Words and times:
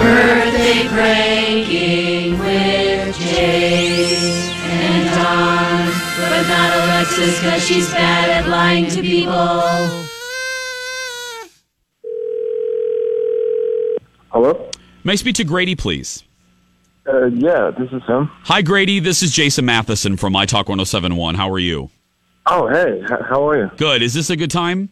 Birthday 0.00 0.88
pranking 0.88 2.38
with 2.38 3.16
Jay 3.18 4.50
and 4.64 5.04
Don, 5.14 5.86
but 6.18 6.48
not 6.48 6.74
Alexis 6.84 7.38
because 7.40 7.66
she's 7.66 7.90
bad 7.92 8.30
at 8.30 8.48
lying 8.48 8.86
to 8.88 9.02
people. 9.02 9.30
Hello? 14.32 14.70
May 15.04 15.12
I 15.12 15.16
speak 15.16 15.34
to 15.36 15.44
Grady, 15.44 15.74
please? 15.74 16.24
Uh, 17.06 17.26
yeah, 17.26 17.70
this 17.76 17.90
is 17.92 18.02
him. 18.06 18.30
Hi, 18.44 18.62
Grady. 18.62 19.00
This 19.00 19.22
is 19.22 19.32
Jason 19.32 19.64
Matheson 19.64 20.16
from 20.16 20.32
My 20.32 20.46
Talk 20.46 20.68
1071. 20.68 21.34
How 21.34 21.50
are 21.50 21.58
you? 21.58 21.90
Oh, 22.46 22.68
hey, 22.68 23.00
h- 23.02 23.20
how 23.28 23.46
are 23.48 23.58
you? 23.58 23.70
Good. 23.76 24.02
Is 24.02 24.14
this 24.14 24.30
a 24.30 24.36
good 24.36 24.50
time? 24.50 24.90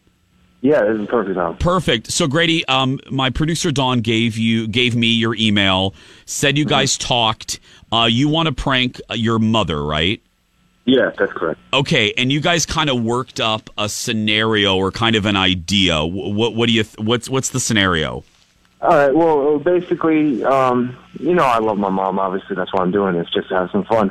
Yeah, 0.61 0.83
this 0.83 0.99
is 0.99 1.07
perfect 1.07 1.35
time. 1.35 1.55
Perfect. 1.57 2.11
So, 2.11 2.27
Grady, 2.27 2.65
um, 2.65 2.99
my 3.09 3.29
producer 3.29 3.71
Don 3.71 4.01
gave 4.01 4.37
you 4.37 4.67
gave 4.67 4.95
me 4.95 5.07
your 5.07 5.35
email. 5.35 5.93
Said 6.25 6.57
you 6.57 6.65
guys 6.65 6.97
talked. 6.97 7.59
Uh, 7.91 8.07
you 8.09 8.27
want 8.27 8.47
to 8.47 8.53
prank 8.53 8.99
your 9.13 9.39
mother, 9.39 9.81
right? 9.83 10.21
Yeah, 10.85 11.11
that's 11.17 11.31
correct. 11.31 11.59
Okay, 11.71 12.13
and 12.17 12.31
you 12.31 12.41
guys 12.41 12.65
kind 12.65 12.89
of 12.89 13.01
worked 13.03 13.39
up 13.39 13.69
a 13.77 13.87
scenario 13.87 14.75
or 14.75 14.91
kind 14.91 15.15
of 15.15 15.25
an 15.25 15.37
idea. 15.37 16.03
What 16.03 16.55
what 16.55 16.67
do 16.67 16.73
you 16.73 16.83
th- 16.83 16.97
what's 16.99 17.29
what's 17.29 17.49
the 17.49 17.59
scenario? 17.59 18.23
All 18.81 18.89
right, 18.89 19.13
well, 19.13 19.55
uh, 19.55 19.57
basically, 19.59 20.43
um, 20.45 20.97
you 21.19 21.33
know, 21.33 21.43
I 21.43 21.59
love 21.59 21.77
my 21.77 21.89
mom. 21.89 22.17
Obviously, 22.17 22.55
that's 22.55 22.73
why 22.73 22.81
I'm 22.81 22.91
doing 22.91 23.13
this, 23.15 23.27
just 23.33 23.49
to 23.49 23.55
have 23.55 23.69
some 23.71 23.83
fun. 23.83 24.09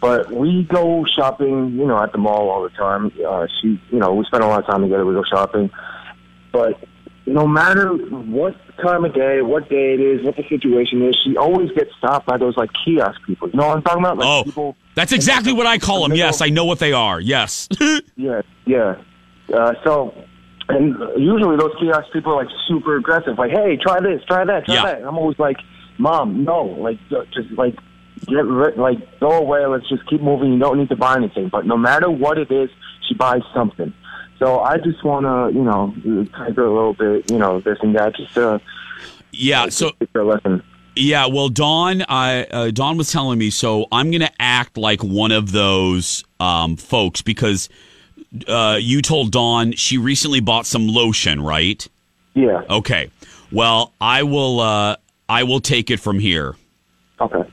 But 0.00 0.30
we 0.30 0.62
go 0.72 1.04
shopping, 1.16 1.72
you 1.72 1.86
know, 1.86 2.00
at 2.02 2.12
the 2.12 2.18
mall 2.18 2.50
all 2.50 2.62
the 2.62 2.68
time. 2.70 3.12
Uh, 3.26 3.46
she, 3.60 3.80
you 3.90 3.98
know, 3.98 4.14
we 4.14 4.24
spend 4.26 4.44
a 4.44 4.46
lot 4.46 4.60
of 4.60 4.66
time 4.66 4.82
together. 4.82 5.04
We 5.04 5.14
go 5.14 5.24
shopping. 5.28 5.70
But 6.52 6.80
no 7.26 7.46
matter 7.46 7.88
what 7.94 8.54
time 8.80 9.04
of 9.04 9.12
day, 9.12 9.42
what 9.42 9.68
day 9.68 9.94
it 9.94 10.00
is, 10.00 10.24
what 10.24 10.36
the 10.36 10.44
situation 10.48 11.02
is, 11.06 11.16
she 11.24 11.36
always 11.36 11.70
gets 11.72 11.90
stopped 11.98 12.26
by 12.26 12.36
those 12.38 12.56
like 12.56 12.70
kiosk 12.84 13.20
people. 13.26 13.48
You 13.50 13.58
know 13.58 13.66
what 13.68 13.76
I'm 13.78 13.82
talking 13.82 14.02
about? 14.04 14.18
Like 14.18 14.28
Oh, 14.28 14.44
people. 14.44 14.76
that's 14.94 15.12
exactly 15.12 15.52
what 15.52 15.66
I 15.66 15.78
call 15.78 16.02
them. 16.06 16.16
Yes, 16.16 16.40
I 16.40 16.48
know 16.48 16.64
what 16.64 16.78
they 16.78 16.92
are. 16.92 17.20
Yes. 17.20 17.68
Yeah, 18.16 18.42
yeah. 18.66 18.96
Uh, 19.54 19.72
so, 19.84 20.12
and 20.68 20.96
usually 21.16 21.56
those 21.56 21.72
kiosk 21.80 22.12
people 22.12 22.32
are 22.32 22.44
like 22.44 22.52
super 22.66 22.96
aggressive. 22.96 23.38
Like, 23.38 23.50
hey, 23.52 23.76
try 23.76 24.00
this, 24.00 24.20
try 24.26 24.44
that, 24.44 24.64
try 24.66 24.74
Yeah. 24.74 24.82
that. 24.84 24.98
And 24.98 25.06
I'm 25.06 25.16
always 25.18 25.38
like, 25.38 25.56
Mom, 25.98 26.44
no, 26.44 26.62
like, 26.64 26.98
just 27.32 27.50
like, 27.56 27.74
get 28.26 28.44
rid, 28.44 28.76
like, 28.76 29.20
go 29.20 29.32
away. 29.32 29.64
Let's 29.66 29.88
just 29.88 30.08
keep 30.08 30.20
moving. 30.20 30.52
You 30.52 30.58
don't 30.58 30.78
need 30.78 30.88
to 30.90 30.96
buy 30.96 31.16
anything. 31.16 31.48
But 31.48 31.66
no 31.66 31.76
matter 31.76 32.10
what 32.10 32.38
it 32.38 32.50
is, 32.50 32.70
she 33.06 33.14
buys 33.14 33.42
something. 33.54 33.92
So 34.38 34.60
I 34.60 34.78
just 34.78 35.02
want 35.04 35.26
to, 35.26 35.56
you 35.56 35.64
know, 35.64 36.26
type 36.32 36.56
her 36.56 36.64
a 36.64 36.72
little 36.72 36.94
bit, 36.94 37.30
you 37.30 37.38
know, 37.38 37.60
this 37.60 37.78
and 37.82 37.94
that, 37.96 38.14
just 38.16 38.34
to 38.34 38.60
yeah. 39.32 39.68
So 39.68 39.90
teach 39.98 40.10
her 40.14 40.24
lesson. 40.24 40.62
Yeah, 40.94 41.26
well, 41.26 41.48
Dawn, 41.48 42.04
I 42.08 42.44
uh, 42.44 42.70
Dawn 42.70 42.96
was 42.96 43.12
telling 43.12 43.38
me, 43.38 43.50
so 43.50 43.86
I'm 43.92 44.10
gonna 44.10 44.32
act 44.40 44.76
like 44.76 45.02
one 45.02 45.32
of 45.32 45.52
those 45.52 46.24
um, 46.40 46.76
folks 46.76 47.22
because 47.22 47.68
uh, 48.46 48.78
you 48.80 49.00
told 49.02 49.30
Dawn 49.30 49.72
she 49.72 49.98
recently 49.98 50.40
bought 50.40 50.66
some 50.66 50.88
lotion, 50.88 51.40
right? 51.40 51.86
Yeah. 52.34 52.62
Okay. 52.68 53.10
Well, 53.52 53.92
I 54.00 54.24
will. 54.24 54.60
Uh, 54.60 54.96
I 55.28 55.42
will 55.44 55.60
take 55.60 55.90
it 55.90 55.98
from 56.00 56.18
here. 56.18 56.56
Okay. 57.20 57.48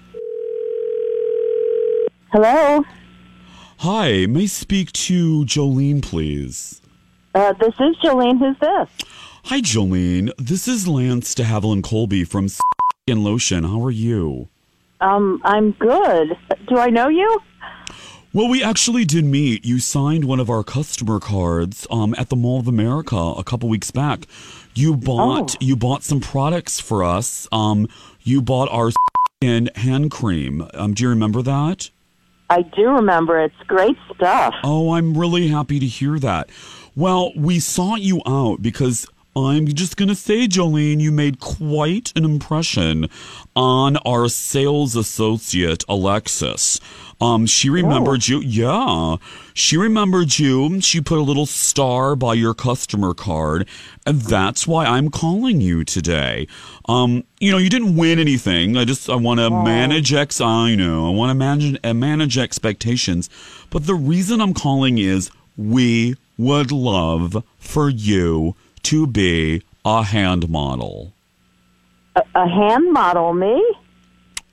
Hello. 2.35 2.84
Hi, 3.78 4.25
may 4.25 4.44
I 4.44 4.46
speak 4.47 4.91
to 4.91 5.46
Jolene, 5.46 6.01
please? 6.01 6.81
Uh, 7.34 7.53
this 7.53 7.73
is 7.79 7.96
Jolene. 8.03 8.38
Who's 8.38 8.57
this? 8.59 8.90
Hi, 9.46 9.62
Jolene. 9.62 10.31
This 10.38 10.68
is 10.68 10.85
Lance 10.85 11.34
de 11.34 11.44
Havilland 11.44 11.85
Colby 11.85 12.25
from 12.25 12.50
and 13.07 13.24
Lotion. 13.24 13.63
How 13.63 13.81
are 13.85 13.90
you? 13.90 14.50
Um, 15.00 15.40
I'm 15.45 15.72
good. 15.72 16.38
Do 16.68 16.78
I 16.78 16.90
know 16.90 17.07
you? 17.07 17.40
Well, 18.34 18.50
we 18.50 18.62
actually 18.62 19.06
did 19.06 19.24
meet. 19.24 19.63
You 19.63 19.79
signed 19.79 20.25
one 20.25 20.41
of 20.41 20.50
our 20.50 20.66
customer 20.66 21.22
cards 21.22 21.88
um, 21.90 22.13
at 22.18 22.28
the 22.28 22.35
Mall 22.35 22.59
of 22.59 22.68
America 22.68 23.16
a 23.16 23.45
couple 23.45 23.69
weeks 23.69 23.91
back. 23.91 24.25
You 24.74 24.97
bought 24.97 25.56
Oh. 25.56 25.57
you 25.62 25.78
bought 25.78 26.03
some 26.03 26.19
products 26.19 26.81
for 26.81 27.01
us. 27.01 27.47
Um, 27.53 27.88
you 28.24 28.41
bought 28.41 28.68
our 28.74 28.91
and 29.41 29.72
hand 29.78 30.12
cream. 30.12 30.68
Um, 30.74 30.94
do 30.95 31.03
you 31.03 31.09
remember 31.09 31.41
that? 31.41 31.91
I 32.50 32.61
do 32.61 32.89
remember. 32.89 33.39
It's 33.39 33.56
great 33.67 33.97
stuff. 34.13 34.53
Oh, 34.63 34.94
I'm 34.94 35.17
really 35.17 35.47
happy 35.47 35.79
to 35.79 35.85
hear 35.85 36.19
that. 36.19 36.50
Well, 36.95 37.31
we 37.35 37.59
sought 37.59 38.01
you 38.01 38.22
out 38.25 38.61
because 38.61 39.07
I'm 39.35 39.68
just 39.68 39.97
going 39.97 40.07
to 40.07 40.16
say, 40.16 40.47
Jolene, 40.47 41.01
you 41.01 41.12
made 41.12 41.41
quite 41.41 42.13
an 42.16 42.23
impression 42.23 43.09
on 43.53 43.97
our 43.97 44.29
sales 44.29 44.96
associate, 44.96 45.84
Alexis. 45.90 46.79
Um, 47.19 47.45
she 47.45 47.69
remembered 47.69 48.28
you. 48.28 48.40
Yeah. 48.41 49.18
She 49.53 49.78
remembered 49.78 50.40
you. 50.40 50.79
She 50.79 51.01
put 51.01 51.18
a 51.18 51.22
little 51.22 51.45
star 51.45 52.16
by 52.16 52.34
your 52.34 52.53
customer 52.53 53.13
card. 53.13 53.68
And 54.06 54.22
that's 54.22 54.68
why 54.68 54.85
I'm 54.85 55.09
calling 55.09 55.59
you 55.59 55.84
today. 55.84 56.47
Um, 56.88 57.24
you 57.40 57.51
know, 57.51 57.57
you 57.57 57.69
didn't 57.69 57.95
win 57.97 58.19
anything. 58.19 58.78
I 58.78 58.85
just, 58.85 59.09
I 59.09 59.16
want 59.16 59.41
to 59.41 59.50
manage 59.50 60.13
ex, 60.13 60.40
I 60.40 60.75
know, 60.75 61.07
I 61.07 61.09
want 61.09 61.29
to 61.29 61.35
manage, 61.35 61.78
uh, 61.84 61.94
manage 61.94 62.38
expectations. 62.38 63.29
But 63.69 63.85
the 63.85 63.95
reason 63.95 64.40
I'm 64.40 64.53
calling 64.53 64.97
is 64.97 65.29
we 65.57 66.16
would 66.38 66.72
love 66.72 67.44
for 67.57 67.90
you 67.90 68.56
to 68.85 69.07
be 69.07 69.63
a 69.84 70.03
hand 70.03 70.47
model. 70.50 71.12
A, 72.16 72.23
a 72.35 72.47
hand 72.47 72.94
model, 72.94 73.34
me? 73.34 73.63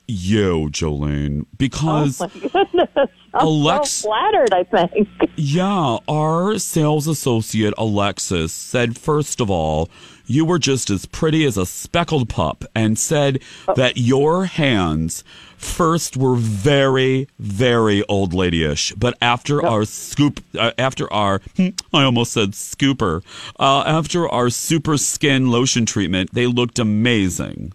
You, 0.07 0.69
Jolene, 0.71 1.45
because 1.57 2.19
Oh 2.19 2.29
my 2.33 2.49
goodness. 2.49 3.09
I'm 3.35 3.47
Alex- 3.47 3.89
so 3.91 4.07
flattered. 4.09 4.53
I 4.53 4.63
think. 4.63 5.07
Yeah, 5.35 5.97
our 6.07 6.57
sales 6.57 7.07
associate 7.07 7.73
Alexis 7.77 8.51
said, 8.51 8.97
first 8.97 9.39
of 9.39 9.49
all, 9.49 9.89
you 10.25 10.45
were 10.45 10.59
just 10.59 10.89
as 10.89 11.05
pretty 11.05 11.45
as 11.45 11.57
a 11.57 11.65
speckled 11.65 12.29
pup, 12.29 12.63
and 12.75 12.97
said 12.97 13.41
that 13.75 13.97
your 13.97 14.45
hands 14.45 15.23
first 15.57 16.17
were 16.17 16.35
very, 16.35 17.27
very 17.39 18.03
old 18.07 18.33
ladyish, 18.33 18.93
but 18.97 19.17
after 19.21 19.65
our 19.65 19.85
scoop, 19.85 20.41
uh, 20.57 20.71
after 20.77 21.11
our, 21.11 21.41
I 21.57 22.03
almost 22.03 22.33
said 22.33 22.51
scooper, 22.51 23.23
uh, 23.59 23.83
after 23.85 24.27
our 24.27 24.49
super 24.49 24.97
skin 24.97 25.49
lotion 25.49 25.85
treatment, 25.85 26.33
they 26.33 26.47
looked 26.47 26.79
amazing. 26.79 27.73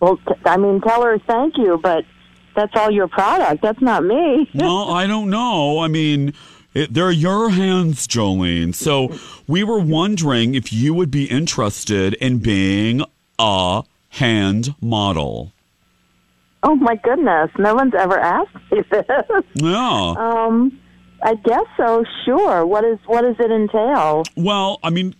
Well, 0.00 0.16
t- 0.16 0.34
I 0.46 0.56
mean, 0.56 0.80
tell 0.80 1.02
her 1.02 1.18
thank 1.18 1.56
you, 1.58 1.78
but 1.82 2.04
that's 2.56 2.72
all 2.76 2.90
your 2.90 3.08
product. 3.08 3.62
That's 3.62 3.80
not 3.80 4.04
me. 4.04 4.48
Well, 4.54 4.90
I 4.90 5.06
don't 5.06 5.30
know. 5.30 5.80
I 5.80 5.88
mean, 5.88 6.34
it, 6.74 6.94
they're 6.94 7.10
your 7.10 7.50
hands, 7.50 8.06
Jolene. 8.06 8.74
So 8.74 9.16
we 9.46 9.62
were 9.64 9.80
wondering 9.80 10.54
if 10.54 10.72
you 10.72 10.94
would 10.94 11.10
be 11.10 11.24
interested 11.24 12.14
in 12.14 12.38
being 12.38 13.02
a 13.38 13.82
hand 14.10 14.74
model. 14.80 15.52
Oh 16.62 16.76
my 16.76 16.94
goodness! 16.96 17.50
No 17.58 17.74
one's 17.74 17.94
ever 17.94 18.18
asked 18.18 18.54
me 18.70 18.82
this. 18.90 19.44
Yeah. 19.54 20.14
Um, 20.16 20.78
I 21.22 21.34
guess 21.34 21.64
so. 21.76 22.04
Sure. 22.24 22.64
What 22.64 22.84
is 22.84 22.98
what 23.06 23.22
does 23.22 23.36
it 23.38 23.50
entail? 23.50 24.22
Well, 24.36 24.78
I 24.82 24.90
mean, 24.90 25.14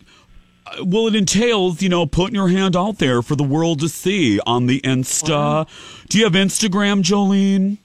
well, 0.85 1.07
it 1.07 1.15
entails, 1.15 1.83
you 1.83 1.89
know, 1.89 2.07
putting 2.07 2.35
your 2.35 2.49
hand 2.49 2.77
out 2.77 2.99
there 2.99 3.23
for 3.23 3.37
the 3.37 3.45
world 3.45 3.81
to 3.81 3.89
see 3.89 4.41
on 4.47 4.67
the 4.67 4.81
Insta. 4.83 5.67
Do 6.09 6.19
you 6.19 6.25
have 6.25 6.35
Instagram, 6.35 7.03
Jolene? 7.03 7.79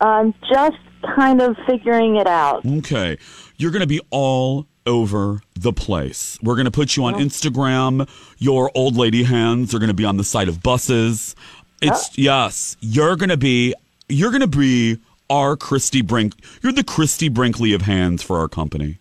I'm 0.00 0.34
just 0.52 0.78
kind 1.16 1.40
of 1.40 1.56
figuring 1.66 2.16
it 2.16 2.26
out. 2.26 2.64
Okay. 2.64 3.18
You're 3.56 3.70
going 3.70 3.80
to 3.80 3.86
be 3.86 4.00
all 4.10 4.66
over 4.86 5.42
the 5.54 5.72
place. 5.72 6.38
We're 6.42 6.54
going 6.54 6.64
to 6.64 6.70
put 6.70 6.96
you 6.96 7.04
on 7.04 7.14
Instagram. 7.14 8.08
Your 8.38 8.70
old 8.74 8.96
lady 8.96 9.24
hands 9.24 9.74
are 9.74 9.78
going 9.78 9.88
to 9.88 9.94
be 9.94 10.04
on 10.04 10.16
the 10.16 10.24
side 10.24 10.48
of 10.48 10.62
buses. 10.62 11.36
It's 11.82 12.08
oh. 12.08 12.12
yes, 12.16 12.76
you're 12.80 13.16
going 13.16 13.30
to 13.30 13.36
be 13.36 13.74
you're 14.08 14.30
going 14.30 14.40
to 14.40 14.46
be 14.46 14.98
our 15.28 15.56
Christy 15.56 16.02
Brink. 16.02 16.34
You're 16.62 16.72
the 16.72 16.84
Christy 16.84 17.28
Brinkley 17.28 17.72
of 17.72 17.82
hands 17.82 18.22
for 18.22 18.38
our 18.38 18.48
company. 18.48 18.98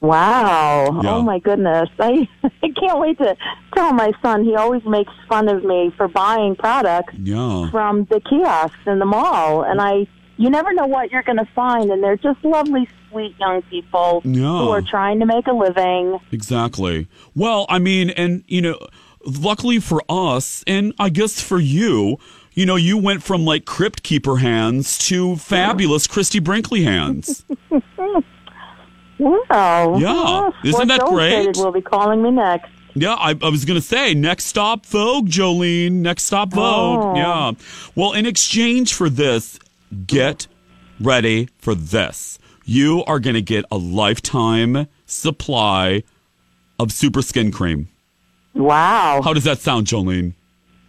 Wow. 0.00 1.00
Yeah. 1.02 1.14
Oh 1.14 1.22
my 1.22 1.38
goodness. 1.38 1.88
I 1.98 2.28
I 2.44 2.68
can't 2.78 2.98
wait 2.98 3.18
to 3.18 3.36
tell 3.74 3.92
my 3.92 4.12
son. 4.22 4.44
He 4.44 4.54
always 4.54 4.84
makes 4.84 5.12
fun 5.28 5.48
of 5.48 5.64
me 5.64 5.92
for 5.96 6.06
buying 6.08 6.54
products 6.54 7.14
Yeah. 7.14 7.70
from 7.70 8.04
the 8.04 8.20
kiosks 8.20 8.76
in 8.86 8.98
the 8.98 9.06
mall 9.06 9.62
and 9.62 9.80
I 9.80 10.06
you 10.36 10.50
never 10.50 10.72
know 10.72 10.86
what 10.86 11.10
you're 11.10 11.22
going 11.22 11.38
to 11.38 11.48
find 11.54 11.90
and 11.90 12.02
they're 12.02 12.16
just 12.16 12.44
lovely 12.44 12.88
sweet 13.10 13.34
young 13.38 13.62
people 13.62 14.20
Yeah. 14.24 14.42
who 14.42 14.68
are 14.70 14.82
trying 14.82 15.18
to 15.20 15.26
make 15.26 15.46
a 15.46 15.52
living. 15.52 16.18
Exactly. 16.32 17.08
Well, 17.34 17.66
I 17.68 17.78
mean, 17.78 18.10
and 18.10 18.44
you 18.46 18.60
know, 18.60 18.78
luckily 19.24 19.80
for 19.80 20.02
us, 20.08 20.62
and 20.66 20.92
I 20.98 21.08
guess 21.08 21.40
for 21.40 21.58
you, 21.58 22.18
you 22.52 22.64
know, 22.66 22.76
you 22.76 22.96
went 22.98 23.22
from 23.22 23.44
like 23.44 23.64
crypt 23.64 24.02
keeper 24.02 24.36
hands 24.36 24.98
to 25.08 25.36
fabulous 25.36 26.06
Christy 26.06 26.38
Brinkley 26.38 26.84
hands. 26.84 27.44
Wow. 29.18 29.96
Yeah. 29.98 30.50
Isn't 30.68 30.88
that 30.88 31.00
great? 31.06 31.56
Will 31.56 31.72
be 31.72 31.80
calling 31.80 32.22
me 32.22 32.30
next. 32.30 32.70
Yeah, 32.94 33.14
I, 33.14 33.30
I 33.42 33.48
was 33.48 33.64
going 33.64 33.78
to 33.80 33.86
say, 33.86 34.14
next 34.14 34.44
stop 34.46 34.84
Vogue, 34.86 35.28
Jolene. 35.28 35.92
Next 35.92 36.24
stop 36.24 36.50
Vogue. 36.52 37.00
Oh. 37.02 37.14
Yeah. 37.14 37.52
Well, 37.94 38.12
in 38.12 38.26
exchange 38.26 38.94
for 38.94 39.08
this, 39.10 39.58
get 40.06 40.46
ready 41.00 41.48
for 41.58 41.74
this. 41.74 42.38
You 42.64 43.04
are 43.04 43.20
going 43.20 43.34
to 43.34 43.42
get 43.42 43.64
a 43.70 43.76
lifetime 43.76 44.88
supply 45.06 46.02
of 46.78 46.92
super 46.92 47.22
skin 47.22 47.52
cream. 47.52 47.88
Wow. 48.54 49.20
How 49.22 49.32
does 49.32 49.44
that 49.44 49.58
sound, 49.58 49.86
Jolene? 49.86 50.34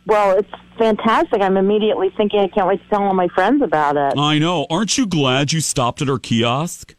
Well, 0.05 0.38
it's 0.38 0.49
fantastic. 0.77 1.41
I'm 1.41 1.57
immediately 1.57 2.11
thinking 2.15 2.39
I 2.39 2.47
can't 2.47 2.67
wait 2.67 2.81
to 2.81 2.89
tell 2.89 3.03
all 3.03 3.13
my 3.13 3.27
friends 3.27 3.61
about 3.61 3.97
it. 3.97 4.17
I 4.17 4.39
know. 4.39 4.65
Aren't 4.69 4.97
you 4.97 5.05
glad 5.05 5.51
you 5.51 5.59
stopped 5.59 6.01
at 6.01 6.09
our 6.09 6.17
kiosk? 6.17 6.95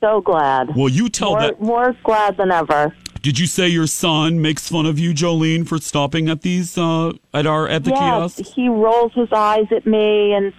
So 0.00 0.20
glad. 0.20 0.76
Well, 0.76 0.90
you 0.90 1.08
tell 1.08 1.30
more, 1.30 1.40
that. 1.40 1.60
more 1.60 1.96
glad 2.04 2.36
than 2.36 2.50
ever. 2.50 2.94
Did 3.22 3.38
you 3.38 3.46
say 3.46 3.68
your 3.68 3.86
son 3.86 4.42
makes 4.42 4.68
fun 4.68 4.84
of 4.84 4.98
you, 4.98 5.14
Jolene, 5.14 5.66
for 5.66 5.78
stopping 5.78 6.28
at 6.28 6.42
these 6.42 6.76
uh, 6.76 7.12
at 7.32 7.46
our 7.46 7.66
at 7.66 7.84
the 7.84 7.90
yes, 7.90 8.36
kiosk? 8.36 8.54
he 8.54 8.68
rolls 8.68 9.12
his 9.14 9.32
eyes 9.32 9.64
at 9.70 9.86
me 9.86 10.34
and 10.34 10.52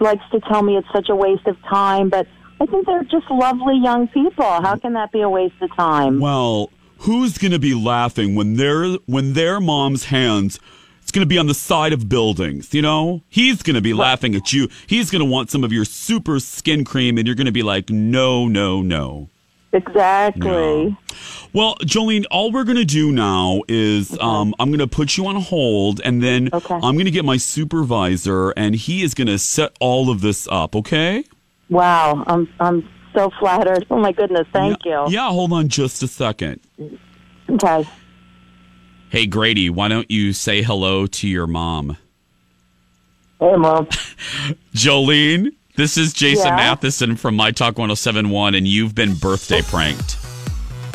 likes 0.00 0.24
to 0.32 0.40
tell 0.40 0.62
me 0.62 0.76
it's 0.76 0.88
such 0.92 1.08
a 1.08 1.16
waste 1.16 1.46
of 1.46 1.60
time, 1.64 2.08
but 2.08 2.26
I 2.60 2.66
think 2.66 2.86
they're 2.86 3.04
just 3.04 3.30
lovely 3.30 3.78
young 3.78 4.08
people. 4.08 4.44
How 4.44 4.76
can 4.76 4.94
that 4.94 5.12
be 5.12 5.20
a 5.20 5.28
waste 5.28 5.60
of 5.60 5.74
time? 5.76 6.20
Well, 6.20 6.70
who's 6.98 7.38
going 7.38 7.52
to 7.52 7.58
be 7.58 7.74
laughing 7.74 8.34
when 8.34 8.54
their 8.54 8.94
when 9.06 9.34
their 9.34 9.60
mom's 9.60 10.04
hands? 10.06 10.58
It's 11.02 11.10
going 11.10 11.24
to 11.24 11.26
be 11.26 11.38
on 11.38 11.46
the 11.46 11.54
side 11.54 11.94
of 11.94 12.08
buildings. 12.08 12.74
You 12.74 12.82
know, 12.82 13.22
he's 13.30 13.62
going 13.62 13.76
to 13.76 13.80
be 13.80 13.94
laughing 13.94 14.34
at 14.34 14.52
you. 14.52 14.68
He's 14.86 15.10
going 15.10 15.24
to 15.24 15.30
want 15.30 15.50
some 15.50 15.64
of 15.64 15.72
your 15.72 15.86
super 15.86 16.38
skin 16.38 16.84
cream, 16.84 17.16
and 17.16 17.26
you're 17.26 17.34
going 17.34 17.46
to 17.46 17.52
be 17.52 17.62
like, 17.62 17.88
no, 17.88 18.46
no, 18.46 18.82
no. 18.82 19.30
Exactly. 19.72 20.96
Well, 21.52 21.76
Jolene, 21.76 22.24
all 22.30 22.52
we're 22.52 22.64
going 22.64 22.76
to 22.76 22.84
do 22.84 23.10
now 23.10 23.62
is 23.68 24.18
um, 24.20 24.54
I'm 24.58 24.68
going 24.68 24.78
to 24.80 24.86
put 24.86 25.16
you 25.16 25.26
on 25.26 25.36
hold, 25.36 26.00
and 26.04 26.22
then 26.22 26.50
Okay. 26.52 26.74
I'm 26.74 26.94
going 26.94 27.06
to 27.06 27.10
get 27.10 27.24
my 27.24 27.36
supervisor, 27.38 28.50
and 28.50 28.74
he 28.74 29.02
is 29.02 29.14
going 29.14 29.28
to 29.28 29.38
set 29.38 29.72
all 29.80 30.10
of 30.10 30.20
this 30.20 30.46
up. 30.50 30.76
Okay? 30.76 31.24
Wow. 31.70 32.24
I'm 32.26 32.48
I'm 32.60 32.88
so 33.14 33.30
flattered. 33.38 33.86
Oh 33.90 33.98
my 33.98 34.12
goodness. 34.12 34.46
Thank 34.52 34.84
yeah, 34.84 35.06
you. 35.06 35.12
Yeah. 35.12 35.28
Hold 35.30 35.52
on, 35.52 35.68
just 35.68 36.02
a 36.02 36.08
second. 36.08 36.60
Okay. 37.48 37.88
Hey, 39.10 39.26
Grady, 39.26 39.70
why 39.70 39.88
don't 39.88 40.10
you 40.10 40.34
say 40.34 40.62
hello 40.62 41.06
to 41.06 41.26
your 41.28 41.46
mom? 41.46 41.96
Hey, 43.40 43.56
mom. 43.56 43.86
Jolene, 44.74 45.48
this 45.76 45.96
is 45.96 46.12
Jason 46.12 46.48
Yeah? 46.48 46.56
Matheson 46.56 47.16
from 47.16 47.34
My 47.36 47.50
Talk 47.50 47.78
1071, 47.78 48.54
and 48.54 48.66
you've 48.68 48.94
been 48.94 49.14
birthday 49.14 49.62
pranked. 49.62 50.16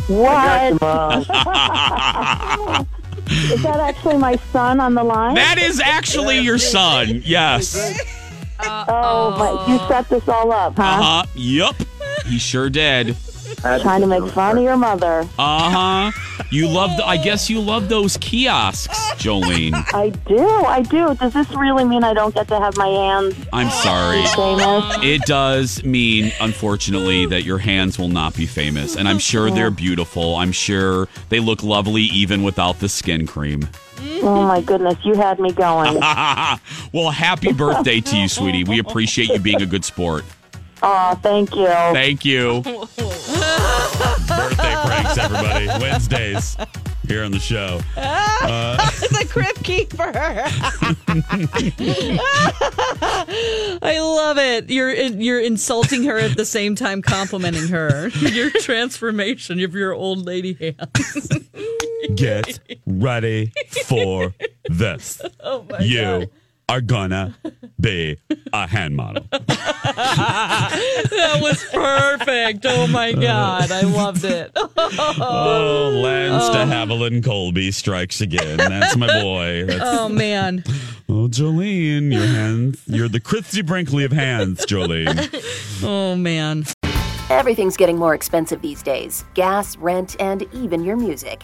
What? 0.07 0.81
Mom. 0.81 1.19
Is 3.27 3.63
that 3.63 3.79
actually 3.79 4.17
my 4.17 4.35
son 4.51 4.79
on 4.79 4.95
the 4.95 5.03
line? 5.03 5.35
That 5.35 5.57
is 5.57 5.79
actually 5.79 6.39
your 6.39 6.57
son. 6.57 7.21
Yes. 7.23 7.97
oh, 8.59 9.35
my, 9.37 9.71
you 9.71 9.79
set 9.87 10.09
this 10.09 10.27
all 10.27 10.51
up, 10.51 10.75
huh? 10.75 10.83
Uh 10.83 11.01
huh. 11.01 11.25
Yup. 11.33 11.75
He 12.25 12.37
sure 12.37 12.69
did. 12.69 13.15
Trying 13.63 14.01
to 14.01 14.07
make 14.07 14.25
fun 14.31 14.57
of 14.57 14.63
your 14.63 14.75
mother. 14.77 15.21
Uh 15.39 16.11
huh. 16.11 16.11
You 16.49 16.67
love. 16.67 16.99
I 17.03 17.17
guess 17.17 17.49
you 17.49 17.59
love 17.59 17.89
those 17.89 18.17
kiosks, 18.17 18.95
Jolene. 19.13 19.73
I 19.93 20.09
do. 20.09 20.45
I 20.45 20.81
do. 20.81 21.15
Does 21.15 21.33
this 21.33 21.49
really 21.51 21.83
mean 21.83 22.03
I 22.03 22.13
don't 22.13 22.33
get 22.33 22.47
to 22.49 22.59
have 22.59 22.77
my 22.77 22.87
hands 22.87 23.35
I'm 23.51 23.71
sorry. 23.71 24.23
famous? 24.35 24.97
It 25.03 25.21
does 25.23 25.83
mean, 25.83 26.31
unfortunately, 26.41 27.25
that 27.27 27.43
your 27.43 27.57
hands 27.57 27.97
will 27.97 28.09
not 28.09 28.35
be 28.35 28.45
famous, 28.45 28.95
and 28.95 29.07
I'm 29.07 29.17
sure 29.17 29.49
they're 29.49 29.71
beautiful. 29.71 30.35
I'm 30.35 30.51
sure 30.51 31.07
they 31.29 31.39
look 31.39 31.63
lovely 31.63 32.03
even 32.03 32.43
without 32.43 32.79
the 32.79 32.89
skin 32.89 33.25
cream. 33.25 33.67
Oh 34.21 34.45
my 34.45 34.61
goodness, 34.61 34.97
you 35.03 35.15
had 35.15 35.39
me 35.39 35.51
going. 35.53 35.95
well, 35.99 37.09
happy 37.11 37.51
birthday 37.51 37.99
to 37.99 38.17
you, 38.17 38.27
sweetie. 38.27 38.63
We 38.63 38.77
appreciate 38.79 39.29
you 39.29 39.39
being 39.39 39.61
a 39.61 39.67
good 39.67 39.85
sport. 39.85 40.23
Oh, 40.85 41.17
thank 41.23 41.55
you. 41.55 41.65
Thank 41.65 42.25
you. 42.25 42.61
Pranks, 45.13 45.35
everybody. 45.35 45.67
Wednesdays 45.81 46.57
here 47.07 47.23
on 47.23 47.31
the 47.31 47.39
show. 47.39 47.79
the 47.95 48.01
uh, 48.01 49.25
crypt 49.29 49.63
keeper. 49.63 50.11
I 53.81 53.99
love 53.99 54.37
it. 54.37 54.69
You're 54.69 54.91
you're 54.91 55.39
insulting 55.41 56.03
her 56.03 56.17
at 56.17 56.37
the 56.37 56.45
same 56.45 56.75
time 56.75 57.01
complimenting 57.01 57.67
her. 57.69 58.09
Your 58.09 58.49
transformation 58.49 59.63
of 59.63 59.73
your 59.75 59.93
old 59.93 60.25
lady 60.25 60.53
hands. 60.53 61.29
Get 62.15 62.59
ready 62.85 63.51
for 63.85 64.33
this. 64.65 65.21
Oh 65.39 65.65
my 65.69 65.79
you 65.79 66.01
god. 66.01 66.29
Are 66.73 66.81
gonna 66.81 67.35
be 67.79 68.17
a 68.51 68.65
hand 68.65 68.95
model. 68.95 69.23
That 69.31 71.37
was 71.39 71.63
perfect. 71.65 72.65
Oh 72.67 72.87
my 72.87 73.11
uh, 73.11 73.21
god. 73.21 73.71
I 73.71 73.81
loved 73.81 74.23
it. 74.23 74.57
Oh, 74.85 75.91
Lance 75.93 76.49
de 76.49 76.65
Havilland 76.65 77.23
Colby 77.23 77.71
strikes 77.71 78.21
again. 78.21 78.57
That's 78.57 78.97
my 78.97 79.21
boy. 79.21 79.65
That's, 79.65 79.81
Oh 79.83 80.09
man. 80.09 80.63
oh, 81.09 81.27
Jolene, 81.27 82.11
your 82.11 82.25
hands. 82.25 82.81
You're 82.87 83.07
the 83.07 83.19
Christy 83.19 83.61
Brinkley 83.61 84.03
of 84.03 84.11
hands, 84.11 84.65
Jolene. 84.65 85.29
Oh 85.83 86.15
man. 86.15 86.65
Everything's 87.29 87.77
getting 87.77 87.97
more 87.97 88.15
expensive 88.15 88.61
these 88.61 88.81
days 88.81 89.23
gas, 89.35 89.77
rent, 89.77 90.15
and 90.19 90.43
even 90.53 90.83
your 90.83 90.97
music. 90.97 91.43